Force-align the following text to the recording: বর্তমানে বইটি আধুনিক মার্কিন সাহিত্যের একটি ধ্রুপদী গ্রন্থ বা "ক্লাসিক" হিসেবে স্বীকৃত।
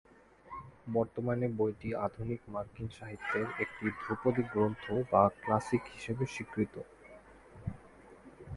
বর্তমানে 0.87 1.47
বইটি 1.57 1.89
আধুনিক 2.05 2.41
মার্কিন 2.47 2.87
সাহিত্যের 2.97 3.47
একটি 3.63 3.85
ধ্রুপদী 3.99 4.43
গ্রন্থ 4.51 4.83
বা 5.11 5.23
"ক্লাসিক" 5.37 5.83
হিসেবে 5.95 6.23
স্বীকৃত। 6.27 6.75